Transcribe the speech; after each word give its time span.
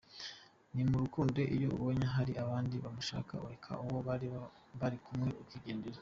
No 0.73 0.83
mu 0.89 0.97
rukundo, 1.03 1.37
iyo 1.55 1.67
abonye 1.75 2.05
hari 2.15 2.33
abandi 2.43 2.75
bamushaka 2.83 3.31
areka 3.45 3.71
uwo 3.85 3.99
bari 4.07 4.27
bari 4.79 4.97
kumwe 5.05 5.29
akigendera. 5.41 5.99